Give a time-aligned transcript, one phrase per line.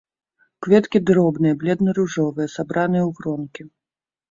[0.65, 3.71] Кветкі дробныя, бледна-ружовыя, сабраныя ў гронкі.